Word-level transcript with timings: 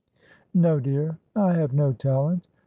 'No, 0.65 0.79
dear; 0.79 1.19
I 1.35 1.53
have 1.53 1.73
no 1.73 1.93
talent. 1.93 2.47